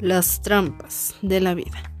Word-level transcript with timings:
Las 0.00 0.42
trampas 0.42 1.16
de 1.22 1.40
la 1.40 1.54
vida. 1.54 1.92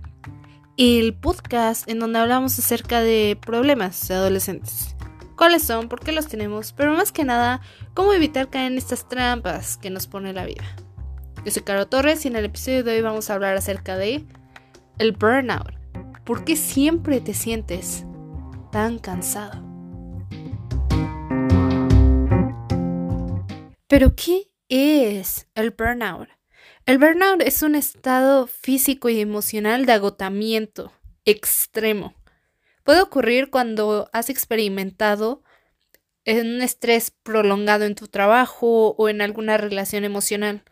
El 0.76 1.14
podcast 1.14 1.88
en 1.88 1.98
donde 1.98 2.20
hablamos 2.20 2.56
acerca 2.56 3.00
de 3.00 3.36
problemas 3.44 4.06
de 4.06 4.14
adolescentes. 4.14 4.94
¿Cuáles 5.36 5.64
son? 5.64 5.88
¿Por 5.88 5.98
qué 5.98 6.12
los 6.12 6.28
tenemos? 6.28 6.72
Pero 6.72 6.92
más 6.92 7.10
que 7.10 7.24
nada, 7.24 7.60
cómo 7.94 8.12
evitar 8.12 8.50
caer 8.50 8.70
en 8.70 8.78
estas 8.78 9.08
trampas 9.08 9.76
que 9.78 9.90
nos 9.90 10.06
pone 10.06 10.32
la 10.32 10.46
vida. 10.46 10.62
Yo 11.44 11.50
soy 11.50 11.62
Caro 11.62 11.88
Torres 11.88 12.24
y 12.24 12.28
en 12.28 12.36
el 12.36 12.44
episodio 12.44 12.84
de 12.84 12.94
hoy 12.94 13.02
vamos 13.02 13.30
a 13.30 13.34
hablar 13.34 13.56
acerca 13.56 13.96
de 13.96 14.24
el 14.98 15.10
burnout. 15.10 15.74
¿Por 16.24 16.44
qué 16.44 16.54
siempre 16.54 17.20
te 17.20 17.34
sientes 17.34 18.04
tan 18.70 19.00
cansado? 19.00 19.60
Pero 23.88 24.14
¿qué 24.14 24.52
es 24.68 25.48
el 25.56 25.72
burnout? 25.72 26.28
El 26.88 26.96
burnout 26.96 27.42
es 27.42 27.62
un 27.62 27.74
estado 27.74 28.46
físico 28.46 29.10
y 29.10 29.20
emocional 29.20 29.84
de 29.84 29.92
agotamiento 29.92 30.90
extremo. 31.26 32.14
Puede 32.82 33.02
ocurrir 33.02 33.50
cuando 33.50 34.08
has 34.14 34.30
experimentado 34.30 35.42
un 36.24 36.62
estrés 36.62 37.10
prolongado 37.10 37.84
en 37.84 37.94
tu 37.94 38.08
trabajo 38.08 38.94
o 38.96 39.10
en 39.10 39.20
alguna 39.20 39.58
relación 39.58 40.04
emocional, 40.04 40.62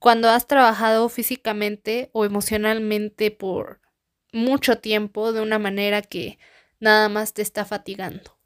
cuando 0.00 0.28
has 0.28 0.48
trabajado 0.48 1.08
físicamente 1.08 2.10
o 2.12 2.24
emocionalmente 2.24 3.30
por 3.30 3.80
mucho 4.32 4.78
tiempo 4.78 5.32
de 5.32 5.40
una 5.40 5.60
manera 5.60 6.02
que 6.02 6.36
nada 6.80 7.08
más 7.08 7.32
te 7.32 7.42
está 7.42 7.64
fatigando. 7.64 8.36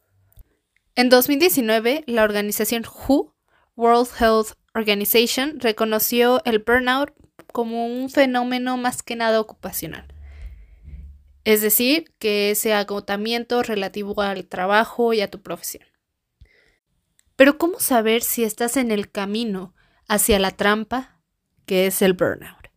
En 0.95 1.09
2019, 1.09 2.05
la 2.06 2.22
organización 2.22 2.84
WHO, 2.84 3.34
World 3.77 4.09
Health 4.20 4.58
Organization 4.75 5.61
reconoció 5.61 6.43
el 6.45 6.61
burnout 6.61 7.13
como 7.53 7.87
un 7.87 8.11
fenómeno 8.11 8.77
más 8.77 9.03
que 9.03 9.17
nada 9.17 9.41
ocupacional. 9.41 10.07
Es 11.45 11.63
decir, 11.63 12.13
que 12.19 12.51
ese 12.51 12.75
agotamiento 12.75 13.63
relativo 13.63 14.21
al 14.21 14.47
trabajo 14.47 15.15
y 15.15 15.21
a 15.21 15.31
tu 15.31 15.43
profesión. 15.43 15.87
Pero 17.37 17.57
¿cómo 17.57 17.81
saber 17.81 18.23
si 18.23 18.45
estás 18.45 18.77
en 18.77 18.91
el 18.91 19.11
camino 19.11 19.75
hacia 20.09 20.39
la 20.39 20.51
trampa 20.51 21.21
que 21.65 21.87
es 21.87 22.03
el 22.03 22.13
burnout? 22.13 22.69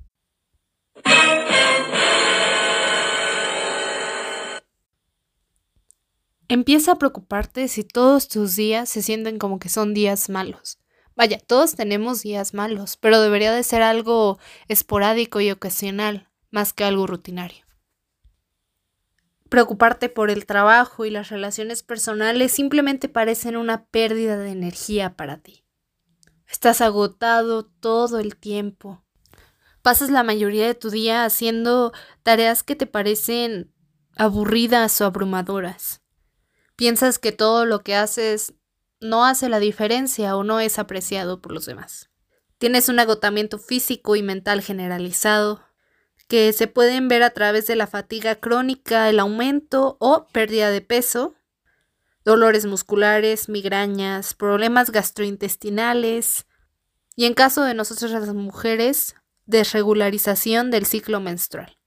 Empieza 6.48 6.92
a 6.92 6.96
preocuparte 6.98 7.70
si 7.70 7.86
todos 7.86 8.28
tus 8.28 8.58
días 8.58 8.90
se 8.90 9.02
sienten 9.02 9.40
como 9.40 9.58
que 9.58 9.70
son 9.70 9.94
días 9.94 10.30
malos. 10.30 10.81
Vaya, 11.22 11.38
todos 11.38 11.76
tenemos 11.76 12.24
días 12.24 12.56
malos, 12.56 12.98
pero 12.98 13.22
debería 13.22 13.54
de 13.54 13.62
ser 13.62 13.84
algo 13.84 14.40
esporádico 14.68 15.40
y 15.40 15.52
ocasional, 15.52 16.32
más 16.50 16.74
que 16.74 16.84
algo 16.84 17.06
rutinario. 17.06 17.64
Preocuparte 19.48 20.10
por 20.10 20.32
el 20.32 20.48
trabajo 20.48 21.06
y 21.06 21.12
las 21.12 21.30
relaciones 21.30 21.84
personales 21.84 22.52
simplemente 22.52 23.08
parecen 23.08 23.56
una 23.56 23.86
pérdida 23.86 24.36
de 24.36 24.50
energía 24.50 25.16
para 25.16 25.38
ti. 25.38 25.64
Estás 26.50 26.82
agotado 26.82 27.66
todo 27.66 28.18
el 28.18 28.36
tiempo. 28.36 29.04
Pasas 29.84 30.10
la 30.10 30.24
mayoría 30.24 30.66
de 30.66 30.74
tu 30.74 30.90
día 30.90 31.24
haciendo 31.24 31.94
tareas 32.24 32.64
que 32.64 32.76
te 32.76 32.88
parecen 32.88 33.72
aburridas 34.18 35.00
o 35.02 35.06
abrumadoras. 35.06 36.02
Piensas 36.76 37.20
que 37.20 37.32
todo 37.32 37.68
lo 37.68 37.84
que 37.84 37.94
haces 37.94 38.56
no 39.02 39.26
hace 39.26 39.50
la 39.50 39.60
diferencia 39.60 40.36
o 40.38 40.44
no 40.44 40.60
es 40.60 40.80
apreciado 40.80 41.42
por 41.42 41.52
los 41.52 41.66
demás. 41.66 42.10
Tienes 42.58 42.90
un 42.90 43.00
agotamiento 43.00 43.58
físico 43.58 44.16
y 44.16 44.24
mental 44.24 44.62
generalizado, 44.62 45.62
que 46.28 46.54
se 46.54 46.68
pueden 46.68 47.08
ver 47.08 47.24
a 47.24 47.32
través 47.32 47.68
de 47.68 47.76
la 47.76 47.88
fatiga 47.88 48.36
crónica, 48.36 49.10
el 49.10 49.20
aumento 49.20 49.98
o 50.00 50.28
pérdida 50.32 50.70
de 50.70 50.80
peso, 50.80 51.36
dolores 52.24 52.66
musculares, 52.66 53.50
migrañas, 53.50 54.34
problemas 54.34 54.92
gastrointestinales 54.92 56.46
y 57.16 57.26
en 57.26 57.34
caso 57.34 57.64
de 57.64 57.74
nosotros 57.74 58.12
las 58.12 58.34
mujeres, 58.34 59.16
desregularización 59.46 60.72
del 60.72 60.86
ciclo 60.86 61.20
menstrual. 61.20 61.78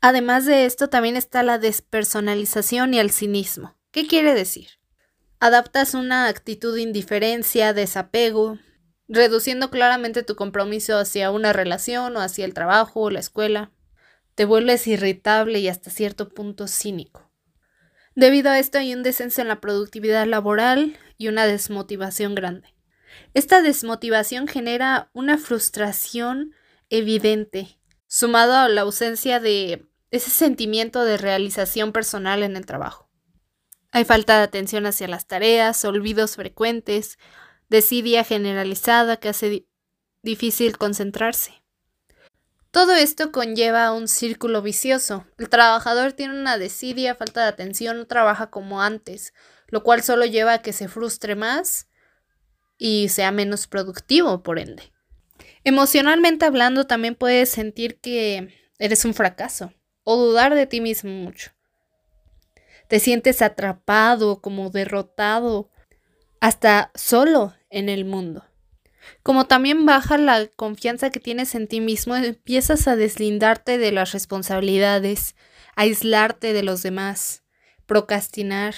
Además 0.00 0.44
de 0.44 0.66
esto 0.66 0.88
también 0.88 1.16
está 1.16 1.42
la 1.42 1.58
despersonalización 1.58 2.92
y 2.92 2.98
el 2.98 3.12
cinismo. 3.12 3.76
¿Qué 3.92 4.06
quiere 4.06 4.34
decir? 4.34 4.81
Adaptas 5.42 5.94
una 5.94 6.28
actitud 6.28 6.72
de 6.72 6.82
indiferencia, 6.82 7.72
desapego, 7.72 8.60
reduciendo 9.08 9.72
claramente 9.72 10.22
tu 10.22 10.36
compromiso 10.36 10.96
hacia 10.96 11.32
una 11.32 11.52
relación 11.52 12.16
o 12.16 12.20
hacia 12.20 12.44
el 12.44 12.54
trabajo 12.54 13.00
o 13.00 13.10
la 13.10 13.18
escuela. 13.18 13.72
Te 14.36 14.44
vuelves 14.44 14.86
irritable 14.86 15.58
y 15.58 15.66
hasta 15.66 15.90
cierto 15.90 16.28
punto 16.28 16.68
cínico. 16.68 17.28
Debido 18.14 18.50
a 18.50 18.60
esto 18.60 18.78
hay 18.78 18.94
un 18.94 19.02
descenso 19.02 19.42
en 19.42 19.48
la 19.48 19.60
productividad 19.60 20.28
laboral 20.28 20.96
y 21.18 21.26
una 21.26 21.44
desmotivación 21.44 22.36
grande. 22.36 22.76
Esta 23.34 23.62
desmotivación 23.62 24.46
genera 24.46 25.10
una 25.12 25.38
frustración 25.38 26.52
evidente, 26.88 27.80
sumado 28.06 28.54
a 28.54 28.68
la 28.68 28.82
ausencia 28.82 29.40
de 29.40 29.88
ese 30.12 30.30
sentimiento 30.30 31.02
de 31.02 31.16
realización 31.16 31.90
personal 31.90 32.44
en 32.44 32.54
el 32.54 32.64
trabajo. 32.64 33.11
Hay 33.92 34.06
falta 34.06 34.38
de 34.38 34.44
atención 34.44 34.86
hacia 34.86 35.06
las 35.06 35.26
tareas, 35.26 35.84
olvidos 35.84 36.36
frecuentes, 36.36 37.18
desidia 37.68 38.24
generalizada 38.24 39.18
que 39.18 39.28
hace 39.28 39.66
difícil 40.22 40.78
concentrarse. 40.78 41.62
Todo 42.70 42.94
esto 42.94 43.32
conlleva 43.32 43.92
un 43.92 44.08
círculo 44.08 44.62
vicioso. 44.62 45.26
El 45.36 45.50
trabajador 45.50 46.14
tiene 46.14 46.40
una 46.40 46.56
desidia, 46.56 47.14
falta 47.14 47.42
de 47.42 47.48
atención, 47.48 47.98
no 47.98 48.06
trabaja 48.06 48.48
como 48.48 48.80
antes, 48.80 49.34
lo 49.68 49.82
cual 49.82 50.02
solo 50.02 50.24
lleva 50.24 50.54
a 50.54 50.62
que 50.62 50.72
se 50.72 50.88
frustre 50.88 51.36
más 51.36 51.88
y 52.78 53.10
sea 53.10 53.30
menos 53.30 53.66
productivo, 53.66 54.42
por 54.42 54.58
ende. 54.58 54.90
Emocionalmente 55.64 56.46
hablando, 56.46 56.86
también 56.86 57.14
puedes 57.14 57.50
sentir 57.50 58.00
que 58.00 58.72
eres 58.78 59.04
un 59.04 59.12
fracaso 59.12 59.74
o 60.02 60.16
dudar 60.16 60.54
de 60.54 60.66
ti 60.66 60.80
mismo 60.80 61.10
mucho. 61.10 61.50
Te 62.92 63.00
sientes 63.00 63.40
atrapado, 63.40 64.42
como 64.42 64.68
derrotado, 64.68 65.70
hasta 66.40 66.90
solo 66.94 67.54
en 67.70 67.88
el 67.88 68.04
mundo. 68.04 68.44
Como 69.22 69.46
también 69.46 69.86
baja 69.86 70.18
la 70.18 70.46
confianza 70.48 71.08
que 71.08 71.18
tienes 71.18 71.54
en 71.54 71.68
ti 71.68 71.80
mismo, 71.80 72.14
empiezas 72.16 72.86
a 72.88 72.94
deslindarte 72.94 73.78
de 73.78 73.92
las 73.92 74.12
responsabilidades, 74.12 75.36
aislarte 75.74 76.52
de 76.52 76.62
los 76.62 76.82
demás, 76.82 77.44
procrastinar, 77.86 78.74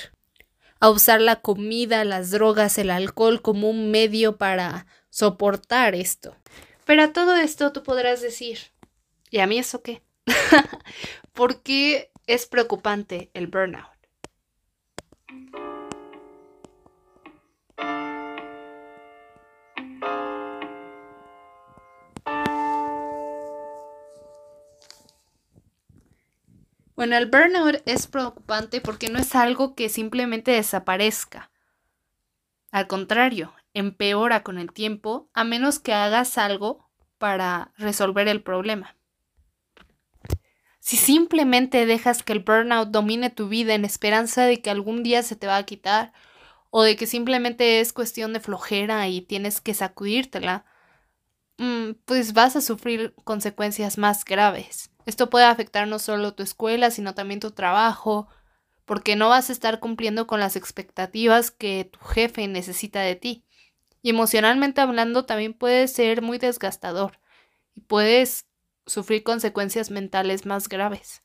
a 0.78 0.90
usar 0.90 1.20
la 1.20 1.40
comida, 1.40 2.04
las 2.04 2.30
drogas, 2.30 2.78
el 2.78 2.90
alcohol 2.90 3.42
como 3.42 3.68
un 3.68 3.90
medio 3.90 4.36
para 4.36 4.86
soportar 5.10 5.96
esto. 5.96 6.36
Pero 6.84 7.02
a 7.02 7.12
todo 7.12 7.34
esto 7.34 7.72
tú 7.72 7.82
podrás 7.82 8.22
decir, 8.22 8.60
¿y 9.32 9.40
a 9.40 9.48
mí 9.48 9.58
eso 9.58 9.82
qué? 9.82 10.04
¿Por 11.32 11.64
qué 11.64 12.12
es 12.28 12.46
preocupante 12.46 13.32
el 13.34 13.48
burnout? 13.48 13.93
Bueno, 26.96 27.16
el 27.16 27.26
burnout 27.26 27.82
es 27.86 28.06
preocupante 28.06 28.80
porque 28.80 29.08
no 29.08 29.18
es 29.18 29.34
algo 29.34 29.74
que 29.74 29.88
simplemente 29.88 30.52
desaparezca. 30.52 31.50
Al 32.70 32.86
contrario, 32.86 33.52
empeora 33.72 34.44
con 34.44 34.58
el 34.58 34.72
tiempo 34.72 35.28
a 35.34 35.42
menos 35.42 35.80
que 35.80 35.92
hagas 35.92 36.38
algo 36.38 36.88
para 37.18 37.72
resolver 37.76 38.28
el 38.28 38.42
problema. 38.42 38.96
Si 40.78 40.96
simplemente 40.96 41.86
dejas 41.86 42.22
que 42.22 42.32
el 42.32 42.40
burnout 42.40 42.90
domine 42.90 43.30
tu 43.30 43.48
vida 43.48 43.74
en 43.74 43.84
esperanza 43.84 44.44
de 44.44 44.60
que 44.60 44.70
algún 44.70 45.02
día 45.02 45.22
se 45.22 45.34
te 45.34 45.46
va 45.46 45.56
a 45.56 45.64
quitar 45.64 46.12
o 46.70 46.82
de 46.82 46.94
que 46.94 47.06
simplemente 47.06 47.80
es 47.80 47.92
cuestión 47.92 48.32
de 48.32 48.40
flojera 48.40 49.08
y 49.08 49.22
tienes 49.22 49.60
que 49.60 49.74
sacudírtela, 49.74 50.64
mm, 51.58 51.92
pues 52.04 52.34
vas 52.34 52.54
a 52.56 52.60
sufrir 52.60 53.14
consecuencias 53.24 53.98
más 53.98 54.24
graves. 54.24 54.93
Esto 55.06 55.30
puede 55.30 55.44
afectar 55.44 55.86
no 55.86 55.98
solo 55.98 56.34
tu 56.34 56.42
escuela, 56.42 56.90
sino 56.90 57.14
también 57.14 57.40
tu 57.40 57.50
trabajo, 57.50 58.28
porque 58.84 59.16
no 59.16 59.28
vas 59.28 59.48
a 59.48 59.52
estar 59.52 59.80
cumpliendo 59.80 60.26
con 60.26 60.40
las 60.40 60.56
expectativas 60.56 61.50
que 61.50 61.90
tu 61.90 61.98
jefe 62.00 62.46
necesita 62.48 63.00
de 63.00 63.16
ti. 63.16 63.44
Y 64.02 64.10
emocionalmente 64.10 64.80
hablando 64.80 65.24
también 65.24 65.54
puede 65.54 65.88
ser 65.88 66.20
muy 66.20 66.38
desgastador 66.38 67.18
y 67.74 67.80
puedes 67.80 68.46
sufrir 68.86 69.22
consecuencias 69.22 69.90
mentales 69.90 70.44
más 70.44 70.68
graves. 70.68 71.22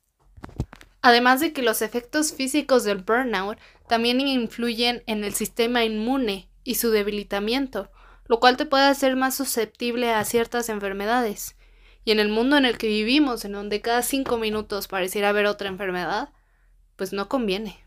Además 1.02 1.40
de 1.40 1.54
que 1.54 1.62
los 1.62 1.82
efectos 1.82 2.34
físicos 2.34 2.84
del 2.84 3.04
burnout 3.04 3.58
también 3.88 4.20
influyen 4.22 5.04
en 5.08 5.24
el 5.24 5.34
sistema 5.34 5.84
inmune 5.84 6.50
y 6.64 6.76
su 6.76 6.92
debilitamiento, 6.92 7.90
lo 8.26 8.40
cual 8.40 8.58
te 8.58 8.66
puede 8.66 8.84
hacer 8.84 9.16
más 9.16 9.36
susceptible 9.36 10.14
a 10.14 10.24
ciertas 10.24 10.70
enfermedades. 10.70 11.56
Y 12.10 12.12
en 12.12 12.20
el 12.20 12.30
mundo 12.30 12.58
en 12.58 12.66
el 12.66 12.80
que 12.80 12.88
vivimos, 12.88 13.46
en 13.46 13.52
donde 13.52 13.82
cada 13.82 14.02
cinco 14.02 14.40
minutos 14.40 14.88
pareciera 14.88 15.30
haber 15.30 15.46
otra 15.46 15.70
enfermedad, 15.70 16.30
pues 16.96 17.14
no 17.14 17.30
conviene. 17.30 17.78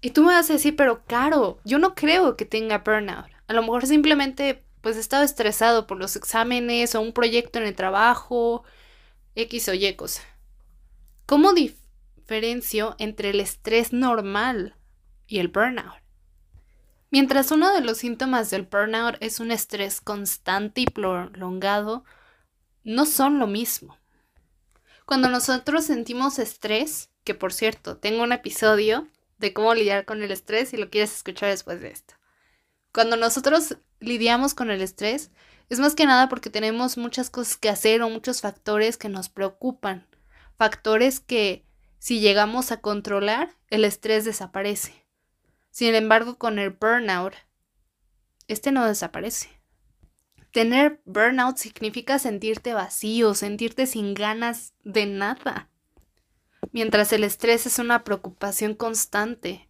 Y 0.00 0.12
tú 0.12 0.22
me 0.22 0.32
vas 0.32 0.48
a 0.48 0.54
decir, 0.54 0.74
pero 0.74 1.04
caro, 1.04 1.60
yo 1.66 1.78
no 1.78 1.94
creo 1.94 2.34
que 2.38 2.46
tenga 2.46 2.78
burnout. 2.78 3.26
A 3.46 3.52
lo 3.52 3.60
mejor 3.60 3.86
simplemente 3.86 4.64
pues 4.80 4.96
he 4.96 5.00
estado 5.00 5.22
estresado 5.22 5.86
por 5.86 5.98
los 5.98 6.16
exámenes 6.16 6.94
o 6.94 7.02
un 7.02 7.12
proyecto 7.12 7.58
en 7.58 7.66
el 7.66 7.76
trabajo, 7.76 8.64
X 9.34 9.68
o 9.68 9.74
Y 9.74 9.92
cosa. 9.96 10.22
¿Cómo 11.26 11.52
diferencio 11.52 12.96
entre 12.98 13.28
el 13.28 13.40
estrés 13.40 13.92
normal 13.92 14.76
y 15.26 15.40
el 15.40 15.48
burnout? 15.48 16.00
Mientras 17.10 17.50
uno 17.50 17.70
de 17.74 17.82
los 17.82 17.98
síntomas 17.98 18.48
del 18.48 18.62
burnout 18.62 19.18
es 19.20 19.40
un 19.40 19.50
estrés 19.52 20.00
constante 20.00 20.80
y 20.80 20.86
prolongado, 20.86 22.02
no 22.84 23.06
son 23.06 23.38
lo 23.38 23.46
mismo. 23.46 23.96
Cuando 25.06 25.28
nosotros 25.28 25.84
sentimos 25.84 26.38
estrés, 26.38 27.10
que 27.24 27.34
por 27.34 27.52
cierto, 27.52 27.96
tengo 27.96 28.22
un 28.22 28.32
episodio 28.32 29.08
de 29.38 29.52
cómo 29.52 29.74
lidiar 29.74 30.04
con 30.04 30.22
el 30.22 30.30
estrés 30.30 30.68
si 30.68 30.76
lo 30.76 30.90
quieres 30.90 31.14
escuchar 31.14 31.50
después 31.50 31.80
de 31.80 31.90
esto. 31.90 32.14
Cuando 32.92 33.16
nosotros 33.16 33.76
lidiamos 34.00 34.54
con 34.54 34.70
el 34.70 34.80
estrés, 34.80 35.30
es 35.68 35.78
más 35.78 35.94
que 35.94 36.06
nada 36.06 36.28
porque 36.28 36.50
tenemos 36.50 36.96
muchas 36.96 37.30
cosas 37.30 37.56
que 37.56 37.68
hacer 37.68 38.02
o 38.02 38.10
muchos 38.10 38.40
factores 38.40 38.96
que 38.96 39.08
nos 39.08 39.28
preocupan. 39.28 40.06
Factores 40.56 41.20
que, 41.20 41.64
si 41.98 42.20
llegamos 42.20 42.72
a 42.72 42.80
controlar, 42.80 43.56
el 43.68 43.84
estrés 43.84 44.24
desaparece. 44.24 45.06
Sin 45.70 45.94
embargo, 45.94 46.36
con 46.38 46.58
el 46.58 46.70
burnout, 46.70 47.34
este 48.48 48.72
no 48.72 48.84
desaparece. 48.84 49.59
Tener 50.52 51.00
burnout 51.04 51.58
significa 51.58 52.18
sentirte 52.18 52.74
vacío, 52.74 53.34
sentirte 53.34 53.86
sin 53.86 54.14
ganas 54.14 54.74
de 54.82 55.06
nada. 55.06 55.68
Mientras 56.72 57.12
el 57.12 57.24
estrés 57.24 57.66
es 57.66 57.78
una 57.78 58.02
preocupación 58.02 58.74
constante, 58.74 59.68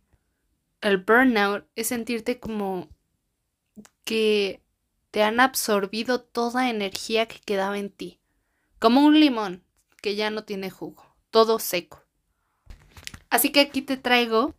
el 0.81 0.99
burnout 0.99 1.67
es 1.77 1.89
sentirte 1.89 2.41
como 2.41 2.89
que 4.05 4.63
te 5.11 5.23
han 5.23 5.41
absorbido 5.41 6.21
toda 6.23 6.71
energía 6.71 7.27
que 7.27 7.41
quedaba 7.41 7.79
en 7.79 7.91
ti, 7.91 8.21
como 8.79 9.05
un 9.05 9.21
limón 9.21 9.63
que 10.01 10.15
ya 10.15 10.31
no 10.31 10.45
tiene 10.45 10.71
jugo, 10.71 11.05
todo 11.31 11.59
seco. 11.59 12.03
Así 13.29 13.53
que 13.53 13.61
aquí 13.61 13.83
te 13.83 13.97
traigo 13.97 14.55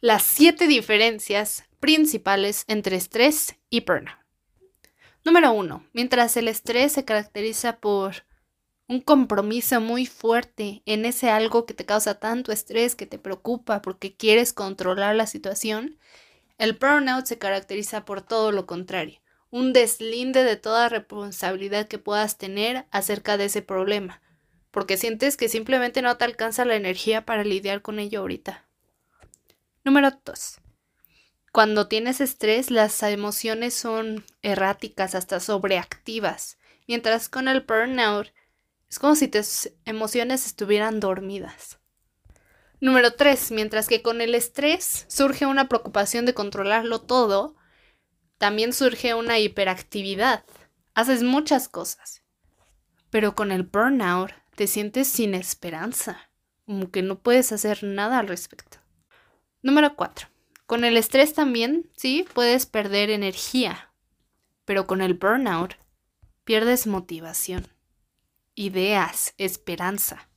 las 0.00 0.22
siete 0.22 0.68
diferencias 0.68 1.64
principales 1.80 2.64
entre 2.68 2.96
estrés 2.96 3.56
y 3.70 3.80
burnout. 3.80 4.23
Número 5.24 5.52
uno, 5.52 5.86
mientras 5.94 6.36
el 6.36 6.48
estrés 6.48 6.92
se 6.92 7.06
caracteriza 7.06 7.78
por 7.78 8.26
un 8.86 9.00
compromiso 9.00 9.80
muy 9.80 10.04
fuerte 10.04 10.82
en 10.84 11.06
ese 11.06 11.30
algo 11.30 11.64
que 11.64 11.72
te 11.72 11.86
causa 11.86 12.18
tanto 12.18 12.52
estrés, 12.52 12.94
que 12.94 13.06
te 13.06 13.18
preocupa 13.18 13.80
porque 13.80 14.14
quieres 14.14 14.52
controlar 14.52 15.16
la 15.16 15.26
situación, 15.26 15.98
el 16.58 16.74
burnout 16.74 17.24
se 17.24 17.38
caracteriza 17.38 18.04
por 18.04 18.20
todo 18.20 18.52
lo 18.52 18.66
contrario, 18.66 19.20
un 19.50 19.72
deslinde 19.72 20.44
de 20.44 20.56
toda 20.56 20.90
responsabilidad 20.90 21.88
que 21.88 21.98
puedas 21.98 22.36
tener 22.36 22.86
acerca 22.90 23.38
de 23.38 23.46
ese 23.46 23.62
problema, 23.62 24.20
porque 24.70 24.98
sientes 24.98 25.38
que 25.38 25.48
simplemente 25.48 26.02
no 26.02 26.18
te 26.18 26.26
alcanza 26.26 26.66
la 26.66 26.76
energía 26.76 27.24
para 27.24 27.44
lidiar 27.44 27.80
con 27.80 27.98
ello 27.98 28.20
ahorita. 28.20 28.66
Número 29.84 30.10
2. 30.22 30.63
Cuando 31.54 31.86
tienes 31.86 32.20
estrés, 32.20 32.72
las 32.72 33.00
emociones 33.04 33.74
son 33.74 34.24
erráticas, 34.42 35.14
hasta 35.14 35.38
sobreactivas, 35.38 36.58
mientras 36.88 37.28
con 37.28 37.46
el 37.46 37.60
burnout 37.60 38.32
es 38.90 38.98
como 38.98 39.14
si 39.14 39.28
tus 39.28 39.70
emociones 39.84 40.46
estuvieran 40.46 40.98
dormidas. 40.98 41.78
Número 42.80 43.14
3. 43.14 43.52
Mientras 43.52 43.86
que 43.86 44.02
con 44.02 44.20
el 44.20 44.34
estrés 44.34 45.04
surge 45.06 45.46
una 45.46 45.68
preocupación 45.68 46.26
de 46.26 46.34
controlarlo 46.34 47.02
todo, 47.02 47.54
también 48.38 48.72
surge 48.72 49.14
una 49.14 49.38
hiperactividad. 49.38 50.44
Haces 50.94 51.22
muchas 51.22 51.68
cosas. 51.68 52.24
Pero 53.10 53.36
con 53.36 53.52
el 53.52 53.62
burnout 53.62 54.32
te 54.56 54.66
sientes 54.66 55.06
sin 55.06 55.36
esperanza, 55.36 56.30
como 56.66 56.90
que 56.90 57.02
no 57.02 57.20
puedes 57.20 57.52
hacer 57.52 57.84
nada 57.84 58.18
al 58.18 58.26
respecto. 58.26 58.78
Número 59.62 59.94
4. 59.94 60.33
Con 60.66 60.84
el 60.84 60.96
estrés 60.96 61.34
también, 61.34 61.90
sí, 61.94 62.26
puedes 62.32 62.64
perder 62.64 63.10
energía, 63.10 63.92
pero 64.64 64.86
con 64.86 65.02
el 65.02 65.14
burnout 65.14 65.74
pierdes 66.44 66.86
motivación, 66.86 67.68
ideas, 68.54 69.34
esperanza. 69.36 70.28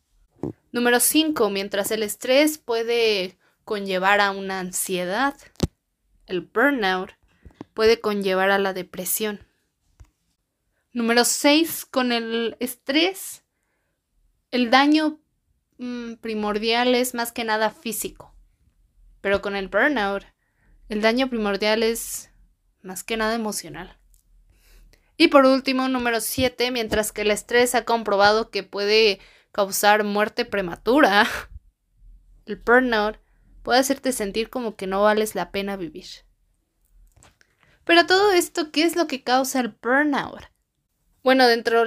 Número 0.72 1.00
5. 1.00 1.50
Mientras 1.50 1.92
el 1.92 2.04
estrés 2.04 2.58
puede 2.58 3.38
conllevar 3.64 4.20
a 4.20 4.32
una 4.32 4.60
ansiedad, 4.60 5.36
el 6.26 6.42
burnout 6.42 7.12
puede 7.74 8.02
conllevar 8.02 8.52
a 8.52 8.60
la 8.60 8.74
depresión. 8.74 9.40
Número 10.92 11.24
6. 11.24 11.86
Con 11.86 12.12
el 12.12 12.58
estrés, 12.60 13.44
el 14.52 14.70
daño 14.70 15.20
mm, 15.78 16.16
primordial 16.16 16.96
es 16.96 17.14
más 17.14 17.32
que 17.32 17.44
nada 17.44 17.70
físico. 17.70 18.34
Pero 19.28 19.42
con 19.42 19.58
el 19.58 19.68
burnout, 19.68 20.24
el 20.88 21.02
daño 21.02 21.30
primordial 21.30 21.84
es 21.84 22.30
más 22.82 23.04
que 23.04 23.18
nada 23.18 23.36
emocional. 23.36 23.98
Y 25.18 25.28
por 25.28 25.46
último, 25.46 25.90
número 25.90 26.22
7, 26.22 26.72
mientras 26.72 27.12
que 27.12 27.24
el 27.24 27.32
estrés 27.32 27.76
ha 27.76 27.84
comprobado 27.84 28.52
que 28.52 28.64
puede 28.64 29.20
causar 29.52 30.06
muerte 30.06 30.46
prematura. 30.46 31.28
El 32.46 32.56
burnout 32.56 33.18
puede 33.64 33.80
hacerte 33.80 34.14
sentir 34.14 34.50
como 34.50 34.78
que 34.78 34.88
no 34.88 35.02
vales 35.02 35.36
la 35.36 35.52
pena 35.52 35.76
vivir. 35.76 36.08
Pero 37.84 38.06
todo 38.06 38.32
esto, 38.32 38.72
¿qué 38.72 38.84
es 38.84 38.96
lo 38.96 39.08
que 39.08 39.26
causa 39.26 39.60
el 39.60 39.76
burnout? 39.84 40.44
Bueno, 41.22 41.48
dentro, 41.48 41.84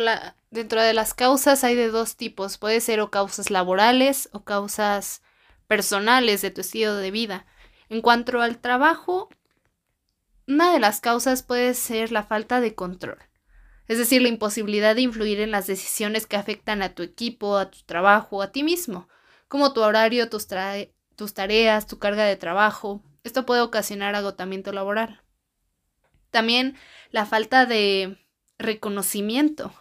dentro 0.51 0.83
de 0.83 0.93
las 0.93 1.15
causas 1.15 1.65
hay 1.65 1.75
de 1.75 1.89
dos 1.89 2.17
tipos. 2.17 2.59
Puede 2.59 2.83
ser 2.83 3.01
o 3.01 3.11
causas 3.11 3.49
laborales 3.51 4.29
o 4.33 4.45
causas 4.45 5.23
personales 5.71 6.43
de 6.43 6.51
tu 6.51 6.61
estilo 6.61 6.97
de 6.97 7.11
vida. 7.11 7.47
En 7.89 8.03
cuanto 8.03 8.43
al 8.43 8.59
trabajo, 8.59 9.31
una 10.47 10.75
de 10.75 10.81
las 10.81 11.01
causas 11.01 11.43
puede 11.43 11.73
ser 11.73 12.13
la 12.13 12.25
falta 12.25 12.61
de 12.61 12.75
control 12.75 13.31
es 13.91 13.99
decir, 13.99 14.23
la 14.23 14.29
imposibilidad 14.29 14.95
de 14.95 15.01
influir 15.01 15.41
en 15.41 15.51
las 15.51 15.67
decisiones 15.67 16.29
que 16.29 16.37
afectan 16.37 16.81
a 16.81 16.95
tu 16.95 17.03
equipo, 17.03 17.57
a 17.57 17.73
tu 17.73 17.79
trabajo, 17.87 18.41
a 18.41 18.53
ti 18.53 18.63
mismo, 18.63 19.09
como 19.49 19.73
tu 19.73 19.83
horario, 19.83 20.31
tus, 20.31 20.47
tareas, 20.47 21.87
tu 21.89 21.99
carga 21.99 22.25
de 22.25 22.37
trabajo. 22.37 23.03
Esto 23.25 23.45
puede 23.45 23.63
ocasionar 23.63 24.15
agotamiento 24.15 24.71
laboral. 24.71 25.25
También 26.31 26.77
la 27.11 27.27
falta 27.27 27.67
de 27.67 28.17
reconocimiento 28.61 29.75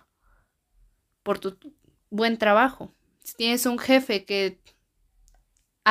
por 1.22 1.38
tu 1.38 1.60
buen 2.10 2.40
trabajo. 2.40 2.96
Si 3.24 3.36
tienes 3.36 3.68
un 3.68 3.78
jefe 3.78 4.26
que 4.26 4.60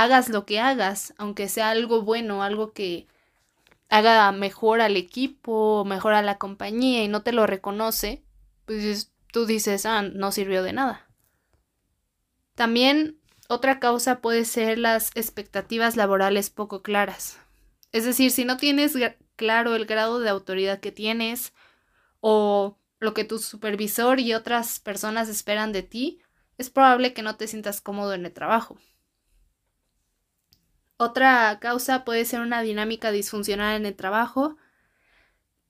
hagas 0.03 0.29
lo 0.29 0.47
que 0.47 0.61
hagas, 0.61 1.15
aunque 1.19 1.49
sea 1.49 1.71
algo 1.71 2.03
bueno, 2.03 2.43
algo 2.43 2.73
que 2.73 3.07
haga 3.89 4.31
mejor 4.33 4.81
al 4.81 4.97
equipo, 4.97 5.85
mejor 5.85 6.13
a 6.15 6.23
la 6.23 6.39
compañía 6.39 7.03
y 7.03 7.09
no 7.09 7.23
te 7.23 7.33
lo 7.33 7.47
reconoce, 7.47 8.23
pues 8.65 9.13
tú 9.33 9.47
dices, 9.47 9.87
ah, 9.87 10.03
no 10.03 10.31
sirvió 10.31 10.63
de 10.63 10.73
nada. 10.73 11.07
También 12.55 13.19
otra 13.49 13.81
causa 13.81 14.21
puede 14.21 14.45
ser 14.45 14.79
las 14.79 15.11
expectativas 15.15 15.97
laborales 15.97 16.51
poco 16.51 16.83
claras. 16.83 17.39
Es 17.93 18.05
decir, 18.05 18.31
si 18.31 18.45
no 18.45 18.57
tienes 18.57 18.95
claro 19.37 19.75
el 19.75 19.87
grado 19.87 20.21
de 20.21 20.29
autoridad 20.29 20.81
que 20.81 20.93
tienes 20.93 21.55
o 22.21 22.77
lo 23.01 23.15
que 23.15 23.25
tu 23.25 23.39
supervisor 23.39 24.21
y 24.21 24.35
otras 24.35 24.81
personas 24.81 25.29
esperan 25.29 25.73
de 25.73 25.83
ti, 25.83 26.21
es 26.59 26.71
probable 26.71 27.15
que 27.15 27.23
no 27.23 27.37
te 27.37 27.47
sientas 27.47 27.81
cómodo 27.81 28.13
en 28.13 28.27
el 28.27 28.33
trabajo. 28.33 28.77
Otra 30.99 31.59
causa 31.61 32.05
puede 32.05 32.25
ser 32.25 32.41
una 32.41 32.61
dinámica 32.61 33.13
disfuncional 33.13 33.77
en 33.77 33.87
el 33.87 33.95
trabajo. 33.95 34.57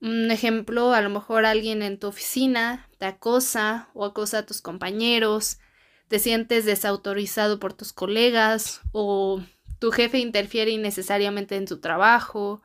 Un 0.00 0.30
ejemplo, 0.30 0.94
a 0.94 1.02
lo 1.02 1.10
mejor 1.10 1.44
alguien 1.44 1.82
en 1.82 1.98
tu 1.98 2.06
oficina 2.06 2.88
te 2.98 3.04
acosa 3.04 3.90
o 3.92 4.06
acosa 4.06 4.38
a 4.38 4.46
tus 4.46 4.62
compañeros, 4.62 5.58
te 6.08 6.18
sientes 6.18 6.64
desautorizado 6.64 7.60
por 7.60 7.74
tus 7.74 7.92
colegas 7.92 8.80
o 8.92 9.42
tu 9.78 9.90
jefe 9.90 10.18
interfiere 10.18 10.70
innecesariamente 10.70 11.56
en 11.56 11.66
tu 11.66 11.78
trabajo 11.78 12.62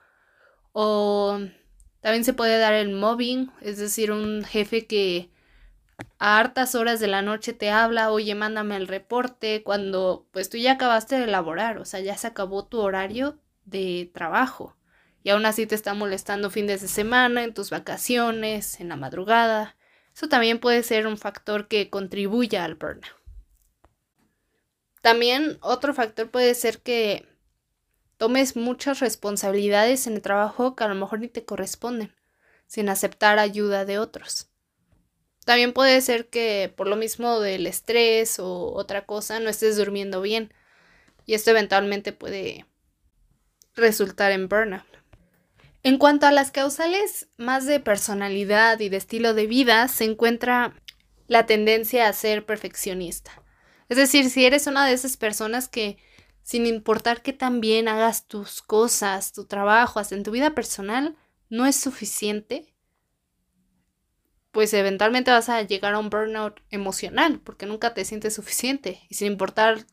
o 0.72 1.40
también 2.00 2.24
se 2.24 2.34
puede 2.34 2.58
dar 2.60 2.74
el 2.74 2.94
mobbing, 2.94 3.52
es 3.62 3.78
decir, 3.78 4.12
un 4.12 4.46
jefe 4.46 4.88
que 4.88 5.30
a 6.20 6.40
hartas 6.40 6.76
horas 6.76 7.00
de 7.00 7.08
la 7.08 7.22
noche 7.22 7.54
te 7.54 7.70
habla, 7.70 8.12
oye, 8.12 8.36
mándame 8.36 8.78
el 8.78 8.88
reporte, 8.88 9.64
cuando 9.64 10.28
pues 10.32 10.50
tú 10.50 10.58
ya 10.58 10.74
acabaste 10.74 11.18
de 11.18 11.26
elaborar, 11.26 11.78
o 11.78 11.86
sea, 11.86 12.00
ya 12.00 12.18
se 12.18 12.28
acabó 12.28 12.66
tu 12.66 12.80
horario 12.80 13.40
de 13.66 14.12
trabajo 14.14 14.76
y 15.24 15.30
aún 15.30 15.46
así 15.46 15.66
te 15.66 15.76
está 15.76 15.94
molestando 15.94 16.50
fines 16.50 16.82
de 16.82 16.88
semana, 16.88 17.44
en 17.44 17.54
tus 17.54 17.70
vacaciones, 17.70 18.80
en 18.80 18.90
la 18.90 18.98
madrugada. 18.98 19.78
Eso 20.14 20.28
también 20.28 20.60
puede 20.60 20.84
ser 20.84 21.08
un 21.08 21.18
factor 21.18 21.68
que 21.68 21.90
contribuya 21.90 22.66
al 22.66 22.76
burnout. 22.76 23.06
También 25.02 25.58
otro 25.62 25.94
factor 25.94 26.30
puede 26.30 26.54
ser 26.56 26.82
que 26.82 27.28
tomes 28.18 28.56
muchas 28.56 29.00
responsabilidades 29.00 30.08
en 30.08 30.14
el 30.14 30.22
trabajo 30.22 30.76
que 30.76 30.84
a 30.84 30.88
lo 30.88 30.96
mejor 30.96 31.20
ni 31.20 31.30
te 31.30 31.46
corresponden, 31.46 32.14
sin 32.68 32.90
aceptar 32.90 33.40
ayuda 33.40 33.86
de 33.86 34.00
otros. 34.00 34.53
También 35.46 35.74
puede 35.74 36.00
ser 36.02 36.30
que 36.30 36.74
por 36.76 36.88
lo 36.88 36.96
mismo 36.96 37.40
del 37.40 37.68
estrés 37.68 38.40
o 38.40 38.74
otra 38.74 39.06
cosa 39.06 39.40
no 39.40 39.50
estés 39.50 39.78
durmiendo 39.78 40.22
bien 40.22 40.54
y 41.26 41.34
esto 41.34 41.52
eventualmente 41.52 42.14
puede 42.14 42.66
resultar 43.76 44.32
en 44.32 44.48
burnout. 44.48 44.86
En 45.84 45.98
cuanto 45.98 46.26
a 46.26 46.32
las 46.32 46.52
causales 46.52 47.28
más 47.38 47.66
de 47.66 47.82
personalidad 47.82 48.80
y 48.80 48.88
de 48.88 48.98
estilo 48.98 49.34
de 49.34 49.48
vida, 49.48 49.88
se 49.90 50.06
encuentra 50.06 50.74
la 51.28 51.46
tendencia 51.46 52.08
a 52.08 52.14
ser 52.14 52.46
perfeccionista. 52.46 53.32
Es 53.90 53.98
decir, 53.98 54.30
si 54.30 54.46
eres 54.46 54.66
una 54.68 54.88
de 54.88 54.94
esas 54.94 55.18
personas 55.18 55.68
que, 55.68 55.98
sin 56.42 56.66
importar 56.66 57.22
que 57.22 57.34
tan 57.34 57.60
bien 57.60 57.90
hagas 57.90 58.28
tus 58.28 58.62
cosas, 58.62 59.34
tu 59.34 59.46
trabajo, 59.46 60.00
hasta 60.00 60.16
en 60.16 60.24
tu 60.24 60.32
vida 60.32 60.56
personal, 60.56 61.18
no 61.50 61.66
es 61.66 61.76
suficiente, 61.76 62.73
pues 64.64 64.74
eventualmente 64.76 65.30
vas 65.30 65.50
a 65.50 65.62
llegar 65.64 65.94
a 65.94 66.00
un 66.00 66.10
burnout 66.10 66.62
emocional, 66.70 67.42
porque 67.44 67.66
nunca 67.66 67.94
te 67.94 68.06
sientes 68.06 68.36
suficiente. 68.36 69.02
Y 69.10 69.16
sin 69.16 69.34
importar 69.34 69.86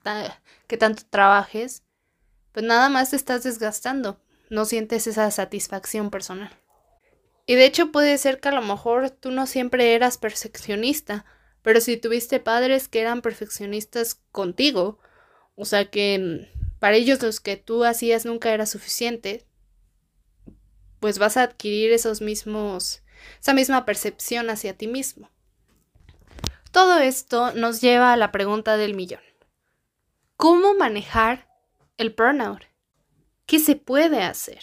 que 0.68 0.76
tanto 0.76 1.02
trabajes, 1.10 1.82
pues 2.52 2.64
nada 2.64 2.88
más 2.88 3.10
te 3.10 3.16
estás 3.16 3.42
desgastando, 3.42 4.20
no 4.48 4.64
sientes 4.66 5.08
esa 5.08 5.28
satisfacción 5.32 6.08
personal. 6.10 6.56
Y 7.46 7.56
de 7.56 7.64
hecho 7.64 7.90
puede 7.90 8.16
ser 8.16 8.38
que 8.38 8.50
a 8.50 8.52
lo 8.52 8.62
mejor 8.62 9.10
tú 9.10 9.32
no 9.32 9.48
siempre 9.48 9.96
eras 9.96 10.18
perfeccionista, 10.18 11.24
pero 11.62 11.80
si 11.80 11.96
tuviste 11.96 12.38
padres 12.38 12.86
que 12.86 13.00
eran 13.00 13.22
perfeccionistas 13.22 14.20
contigo, 14.30 15.00
o 15.56 15.64
sea 15.64 15.90
que 15.90 16.48
para 16.78 16.94
ellos 16.94 17.20
los 17.22 17.40
que 17.40 17.56
tú 17.56 17.82
hacías 17.82 18.24
nunca 18.24 18.54
era 18.54 18.66
suficiente, 18.66 19.48
pues 21.00 21.18
vas 21.18 21.36
a 21.36 21.42
adquirir 21.42 21.90
esos 21.90 22.20
mismos, 22.20 23.02
esa 23.40 23.54
misma 23.54 23.84
percepción 23.84 24.50
hacia 24.50 24.76
ti 24.76 24.86
mismo. 24.86 25.30
Todo 26.70 26.98
esto 26.98 27.52
nos 27.54 27.80
lleva 27.80 28.12
a 28.12 28.16
la 28.16 28.30
pregunta 28.30 28.76
del 28.76 28.94
millón. 28.94 29.22
¿Cómo 30.36 30.74
manejar 30.74 31.48
el 31.96 32.10
burnout? 32.10 32.62
¿Qué 33.46 33.58
se 33.58 33.76
puede 33.76 34.22
hacer? 34.22 34.60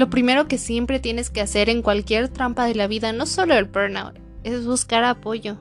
Lo 0.00 0.08
primero 0.08 0.48
que 0.48 0.56
siempre 0.56 0.98
tienes 1.00 1.28
que 1.28 1.42
hacer 1.42 1.68
en 1.68 1.82
cualquier 1.82 2.30
trampa 2.30 2.64
de 2.64 2.74
la 2.74 2.86
vida, 2.86 3.12
no 3.12 3.26
solo 3.26 3.52
el 3.54 3.66
burnout, 3.66 4.16
es 4.44 4.64
buscar 4.64 5.04
apoyo. 5.04 5.58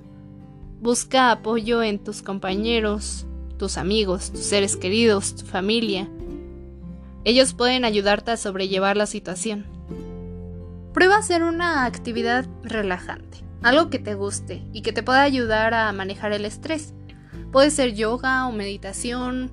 Busca 0.79 1.31
apoyo 1.31 1.83
en 1.83 1.99
tus 1.99 2.21
compañeros, 2.21 3.25
tus 3.59 3.77
amigos, 3.77 4.31
tus 4.31 4.41
seres 4.41 4.75
queridos, 4.75 5.35
tu 5.35 5.45
familia. 5.45 6.09
Ellos 7.25 7.53
pueden 7.53 7.85
ayudarte 7.85 8.31
a 8.31 8.37
sobrellevar 8.37 8.97
la 8.97 9.05
situación. 9.05 9.67
Prueba 10.93 11.17
a 11.17 11.19
hacer 11.19 11.43
una 11.43 11.85
actividad 11.85 12.47
relajante, 12.63 13.37
algo 13.61 13.91
que 13.91 13.99
te 13.99 14.15
guste 14.15 14.63
y 14.73 14.81
que 14.81 14.93
te 14.93 15.03
pueda 15.03 15.21
ayudar 15.21 15.75
a 15.75 15.91
manejar 15.93 16.31
el 16.31 16.45
estrés. 16.45 16.95
Puede 17.51 17.69
ser 17.69 17.93
yoga 17.93 18.47
o 18.47 18.51
meditación. 18.51 19.51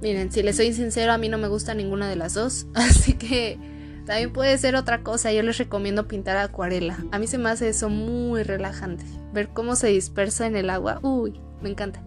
Miren, 0.00 0.30
si 0.30 0.42
les 0.42 0.56
soy 0.56 0.72
sincero, 0.72 1.12
a 1.12 1.18
mí 1.18 1.28
no 1.28 1.38
me 1.38 1.48
gusta 1.48 1.74
ninguna 1.74 2.08
de 2.08 2.16
las 2.16 2.34
dos, 2.34 2.66
así 2.74 3.14
que 3.14 3.58
también 4.06 4.32
puede 4.32 4.56
ser 4.58 4.76
otra 4.76 5.02
cosa, 5.02 5.32
yo 5.32 5.42
les 5.42 5.58
recomiendo 5.58 6.06
pintar 6.06 6.36
acuarela. 6.36 6.98
A 7.12 7.18
mí 7.18 7.26
se 7.26 7.38
me 7.38 7.50
hace 7.50 7.68
eso 7.68 7.88
muy 7.88 8.42
relajante. 8.42 9.04
Ver 9.32 9.48
cómo 9.48 9.76
se 9.76 9.88
dispersa 9.88 10.46
en 10.46 10.56
el 10.56 10.70
agua, 10.70 11.00
uy, 11.02 11.40
me 11.62 11.70
encanta. 11.70 12.02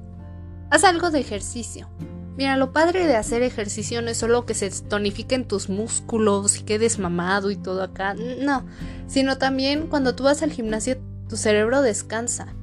Haz 0.74 0.86
algo 0.86 1.12
de 1.12 1.20
ejercicio. 1.20 1.88
Mira, 2.36 2.58
lo 2.58 2.74
padre 2.74 3.06
de 3.06 3.16
hacer 3.16 3.44
ejercicio 3.44 4.02
no 4.02 4.10
es 4.10 4.18
solo 4.18 4.48
que 4.48 4.56
se 4.56 4.72
tonifiquen 4.72 5.48
tus 5.48 5.70
músculos 5.70 6.58
y 6.58 6.64
quedes 6.64 6.98
mamado 6.98 7.52
y 7.52 7.56
todo 7.56 7.84
acá, 7.84 8.16
no, 8.16 8.66
sino 9.06 9.38
también 9.38 9.86
cuando 9.86 10.16
tú 10.16 10.24
vas 10.24 10.42
al 10.42 10.52
gimnasio 10.52 10.98
tu 11.30 11.38
cerebro 11.38 11.84
descansa. 11.84 12.56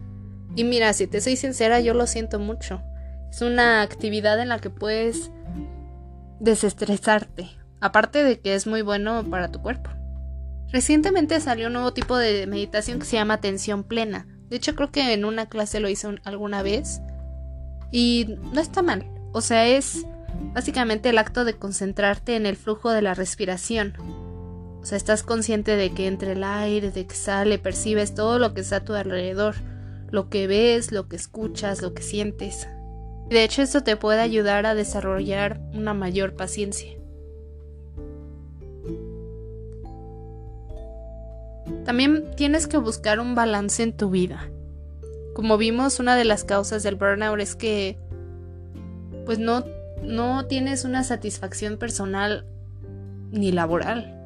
Y 0.56 0.64
mira, 0.64 0.92
si 0.92 1.06
te 1.06 1.20
soy 1.20 1.36
sincera, 1.36 1.78
yo 1.78 1.94
lo 1.94 2.08
siento 2.08 2.40
mucho. 2.40 2.82
Es 3.30 3.42
una 3.42 3.80
actividad 3.80 4.40
en 4.40 4.48
la 4.48 4.58
que 4.58 4.70
puedes 4.70 5.30
desestresarte, 6.40 7.48
aparte 7.80 8.24
de 8.24 8.40
que 8.40 8.56
es 8.56 8.66
muy 8.66 8.82
bueno 8.82 9.22
para 9.30 9.52
tu 9.52 9.62
cuerpo. 9.62 9.88
Recientemente 10.72 11.38
salió 11.38 11.68
un 11.68 11.74
nuevo 11.74 11.92
tipo 11.92 12.16
de 12.16 12.48
meditación 12.48 12.98
que 12.98 13.06
se 13.06 13.18
llama 13.18 13.34
atención 13.34 13.84
plena. 13.84 14.26
De 14.48 14.56
hecho, 14.56 14.74
creo 14.74 14.90
que 14.90 15.12
en 15.12 15.24
una 15.24 15.48
clase 15.48 15.78
lo 15.78 15.88
hice 15.88 16.08
alguna 16.24 16.64
vez 16.64 17.00
y 17.92 18.36
no 18.52 18.60
está 18.60 18.82
mal. 18.82 19.06
O 19.32 19.40
sea, 19.40 19.66
es 19.66 20.06
básicamente 20.54 21.10
el 21.10 21.18
acto 21.18 21.44
de 21.44 21.54
concentrarte 21.54 22.36
en 22.36 22.46
el 22.46 22.56
flujo 22.56 22.90
de 22.90 23.02
la 23.02 23.14
respiración. 23.14 23.94
O 24.80 24.84
sea, 24.84 24.96
estás 24.96 25.22
consciente 25.22 25.76
de 25.76 25.92
que 25.92 26.06
entre 26.06 26.32
el 26.32 26.42
aire, 26.42 26.90
de 26.90 27.06
que 27.06 27.14
sale, 27.14 27.58
percibes 27.58 28.14
todo 28.14 28.38
lo 28.38 28.54
que 28.54 28.62
está 28.62 28.76
a 28.76 28.84
tu 28.84 28.94
alrededor, 28.94 29.54
lo 30.10 30.28
que 30.28 30.46
ves, 30.46 30.90
lo 30.90 31.08
que 31.08 31.16
escuchas, 31.16 31.82
lo 31.82 31.92
que 31.92 32.02
sientes. 32.02 32.66
De 33.28 33.44
hecho, 33.44 33.62
esto 33.62 33.82
te 33.82 33.96
puede 33.96 34.20
ayudar 34.20 34.66
a 34.66 34.74
desarrollar 34.74 35.60
una 35.74 35.94
mayor 35.94 36.34
paciencia. 36.34 36.96
También 41.84 42.24
tienes 42.36 42.66
que 42.66 42.76
buscar 42.76 43.20
un 43.20 43.34
balance 43.34 43.82
en 43.82 43.96
tu 43.96 44.10
vida. 44.10 44.50
Como 45.34 45.56
vimos, 45.58 46.00
una 46.00 46.16
de 46.16 46.24
las 46.24 46.44
causas 46.44 46.82
del 46.82 46.96
burnout 46.96 47.40
es 47.40 47.54
que 47.54 47.98
pues 49.26 49.38
no, 49.38 49.64
no 50.02 50.46
tienes 50.46 50.84
una 50.84 51.04
satisfacción 51.04 51.76
personal 51.76 52.46
ni 53.30 53.52
laboral. 53.52 54.16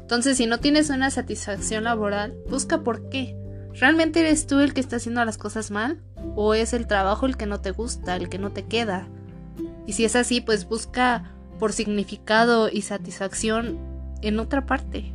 Entonces, 0.00 0.36
si 0.36 0.46
no 0.46 0.60
tienes 0.60 0.90
una 0.90 1.10
satisfacción 1.10 1.84
laboral, 1.84 2.34
busca 2.48 2.82
por 2.82 3.08
qué. 3.08 3.36
¿Realmente 3.74 4.20
eres 4.20 4.46
tú 4.46 4.60
el 4.60 4.72
que 4.72 4.80
está 4.80 4.96
haciendo 4.96 5.24
las 5.24 5.38
cosas 5.38 5.70
mal? 5.70 6.00
¿O 6.34 6.54
es 6.54 6.72
el 6.72 6.86
trabajo 6.86 7.26
el 7.26 7.36
que 7.36 7.46
no 7.46 7.60
te 7.60 7.70
gusta, 7.70 8.16
el 8.16 8.28
que 8.28 8.38
no 8.38 8.52
te 8.52 8.64
queda? 8.64 9.08
Y 9.86 9.92
si 9.92 10.04
es 10.04 10.16
así, 10.16 10.40
pues 10.40 10.68
busca 10.68 11.32
por 11.58 11.72
significado 11.72 12.68
y 12.70 12.82
satisfacción 12.82 13.78
en 14.22 14.38
otra 14.38 14.66
parte. 14.66 15.12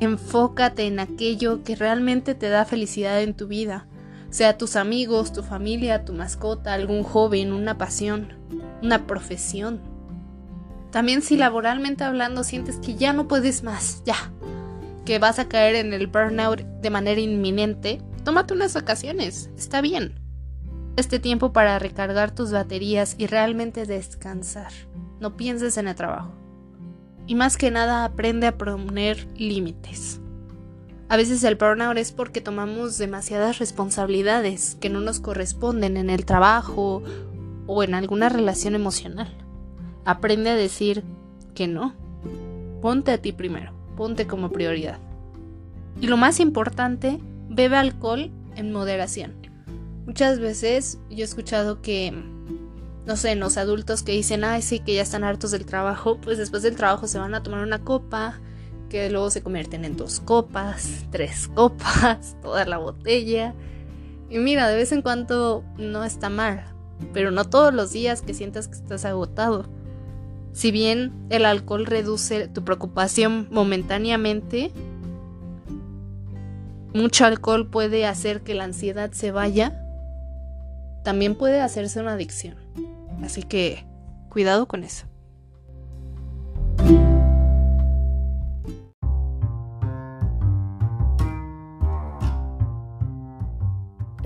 Enfócate 0.00 0.86
en 0.86 1.00
aquello 1.00 1.62
que 1.64 1.76
realmente 1.76 2.34
te 2.34 2.48
da 2.48 2.64
felicidad 2.64 3.22
en 3.22 3.34
tu 3.34 3.48
vida, 3.48 3.86
sea 4.30 4.58
tus 4.58 4.76
amigos, 4.76 5.32
tu 5.32 5.42
familia, 5.42 6.04
tu 6.04 6.12
mascota, 6.12 6.74
algún 6.74 7.02
joven, 7.02 7.52
una 7.52 7.78
pasión, 7.78 8.34
una 8.82 9.06
profesión. 9.06 9.80
También 10.90 11.22
si 11.22 11.36
laboralmente 11.36 12.04
hablando 12.04 12.44
sientes 12.44 12.76
que 12.76 12.94
ya 12.94 13.12
no 13.12 13.28
puedes 13.28 13.62
más, 13.62 14.02
ya, 14.04 14.16
que 15.04 15.18
vas 15.18 15.38
a 15.38 15.48
caer 15.48 15.74
en 15.74 15.92
el 15.92 16.06
burnout 16.06 16.60
de 16.60 16.90
manera 16.90 17.20
inminente, 17.20 18.00
tómate 18.24 18.54
unas 18.54 18.74
vacaciones, 18.74 19.50
está 19.56 19.80
bien. 19.80 20.14
Este 20.96 21.18
tiempo 21.18 21.52
para 21.52 21.78
recargar 21.78 22.34
tus 22.34 22.50
baterías 22.50 23.14
y 23.18 23.26
realmente 23.26 23.86
descansar. 23.86 24.72
No 25.20 25.36
pienses 25.36 25.76
en 25.76 25.88
el 25.88 25.94
trabajo 25.94 26.38
y 27.28 27.34
más 27.34 27.58
que 27.58 27.70
nada 27.70 28.04
aprende 28.04 28.48
a 28.48 28.56
poner 28.56 29.28
límites. 29.36 30.20
A 31.08 31.16
veces 31.16 31.42
el 31.44 31.54
burnout 31.54 31.96
es 31.96 32.12
porque 32.12 32.42
tomamos 32.42 32.98
demasiadas 32.98 33.58
responsabilidades 33.58 34.76
que 34.78 34.90
no 34.90 35.00
nos 35.00 35.20
corresponden 35.20 35.96
en 35.96 36.10
el 36.10 36.26
trabajo 36.26 37.02
o 37.66 37.82
en 37.82 37.94
alguna 37.94 38.28
relación 38.28 38.74
emocional. 38.74 39.34
Aprende 40.04 40.50
a 40.50 40.54
decir 40.54 41.04
que 41.54 41.66
no. 41.66 41.94
Ponte 42.82 43.10
a 43.10 43.22
ti 43.22 43.32
primero, 43.32 43.72
ponte 43.96 44.26
como 44.26 44.50
prioridad. 44.50 44.98
Y 46.00 46.08
lo 46.08 46.16
más 46.16 46.40
importante, 46.40 47.18
bebe 47.48 47.76
alcohol 47.76 48.30
en 48.54 48.72
moderación. 48.72 49.34
Muchas 50.04 50.38
veces 50.38 50.98
yo 51.10 51.18
he 51.18 51.22
escuchado 51.22 51.80
que 51.80 52.12
no 53.08 53.16
sé, 53.16 53.34
los 53.36 53.56
adultos 53.56 54.02
que 54.02 54.12
dicen, 54.12 54.44
ay, 54.44 54.60
sí, 54.60 54.80
que 54.80 54.94
ya 54.94 55.00
están 55.00 55.24
hartos 55.24 55.50
del 55.50 55.64
trabajo, 55.64 56.18
pues 56.20 56.36
después 56.36 56.62
del 56.62 56.76
trabajo 56.76 57.06
se 57.06 57.18
van 57.18 57.34
a 57.34 57.42
tomar 57.42 57.62
una 57.62 57.78
copa 57.78 58.38
que 58.88 59.10
luego 59.10 59.30
se 59.30 59.42
convierten 59.42 59.84
en 59.84 59.96
dos 59.96 60.20
copas, 60.20 61.04
tres 61.10 61.48
copas, 61.48 62.36
toda 62.42 62.64
la 62.64 62.78
botella. 62.78 63.54
Y 64.30 64.38
mira, 64.38 64.68
de 64.68 64.76
vez 64.76 64.92
en 64.92 65.02
cuando 65.02 65.64
no 65.76 66.04
está 66.04 66.28
mal, 66.28 66.64
pero 67.12 67.30
no 67.30 67.44
todos 67.44 67.72
los 67.72 67.92
días 67.92 68.22
que 68.22 68.34
sientas 68.34 68.68
que 68.68 68.74
estás 68.74 69.04
agotado. 69.04 69.66
Si 70.52 70.70
bien 70.70 71.12
el 71.30 71.44
alcohol 71.44 71.86
reduce 71.86 72.48
tu 72.48 72.64
preocupación 72.64 73.48
momentáneamente, 73.50 74.72
mucho 76.94 77.26
alcohol 77.26 77.68
puede 77.68 78.06
hacer 78.06 78.42
que 78.42 78.54
la 78.54 78.64
ansiedad 78.64 79.12
se 79.12 79.30
vaya. 79.30 79.84
También 81.04 81.36
puede 81.36 81.60
hacerse 81.60 82.00
una 82.00 82.14
adicción. 82.14 82.56
Así 83.22 83.42
que 83.42 83.84
cuidado 84.28 84.66
con 84.66 84.84
eso. 84.84 85.06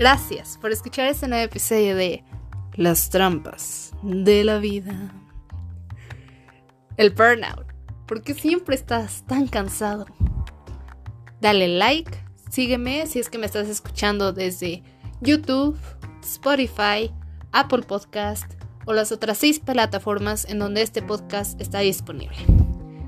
Gracias 0.03 0.57
por 0.59 0.73
escuchar 0.73 1.07
este 1.07 1.29
nuevo 1.29 1.45
episodio 1.45 1.95
de 1.95 2.25
Las 2.73 3.09
trampas 3.09 3.93
de 4.01 4.43
la 4.43 4.57
vida. 4.57 5.13
El 6.97 7.11
burnout. 7.11 7.65
¿Por 8.05 8.21
qué 8.21 8.33
siempre 8.33 8.75
estás 8.75 9.25
tan 9.27 9.47
cansado? 9.47 10.05
Dale 11.39 11.69
like, 11.69 12.11
sígueme 12.51 13.07
si 13.07 13.19
es 13.19 13.29
que 13.29 13.37
me 13.37 13.45
estás 13.45 13.69
escuchando 13.69 14.33
desde 14.33 14.83
YouTube, 15.21 15.79
Spotify, 16.21 17.09
Apple 17.53 17.83
Podcast 17.83 18.55
o 18.85 18.91
las 18.91 19.13
otras 19.13 19.37
seis 19.37 19.61
plataformas 19.61 20.43
en 20.49 20.59
donde 20.59 20.81
este 20.81 21.01
podcast 21.01 21.61
está 21.61 21.79
disponible. 21.79 22.35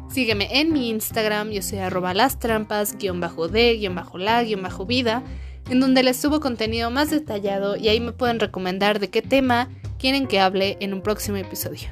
Sígueme 0.10 0.62
en 0.62 0.72
mi 0.72 0.92
Instagram, 0.92 1.50
yo 1.50 1.62
soy 1.62 1.80
arroba 1.80 2.14
las 2.14 2.40
trampas, 2.40 2.98
guion 2.98 3.20
bajo 3.20 3.50
de, 3.50 3.76
guion 3.76 3.96
bajo 3.96 4.18
la, 4.18 4.42
guion 4.46 4.62
bajo 4.62 4.86
vida 4.86 5.26
en 5.70 5.80
donde 5.80 6.04
les 6.04 6.18
subo 6.18 6.40
contenido 6.40 6.92
más 6.92 7.10
detallado 7.10 7.76
y 7.76 7.88
ahí 7.88 8.00
me 8.00 8.12
pueden 8.12 8.40
recomendar 8.40 9.00
de 9.00 9.10
qué 9.10 9.22
tema 9.22 9.70
quieren 9.98 10.28
que 10.28 10.40
hable 10.40 10.78
en 10.80 10.94
un 10.94 11.02
próximo 11.02 11.38
episodio. 11.38 11.90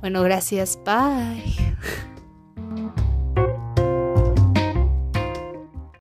Bueno, 0.00 0.22
gracias, 0.22 0.78
bye. 0.84 1.76